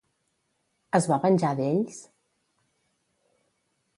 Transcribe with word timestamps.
Es 0.99 1.07
va 1.11 1.19
venjar 1.25 1.51
d'ells? 1.59 2.01